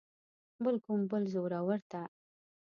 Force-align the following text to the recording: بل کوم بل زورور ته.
بل 0.63 0.75
کوم 0.85 1.01
بل 1.11 1.23
زورور 1.33 1.79
ته. 1.91 2.01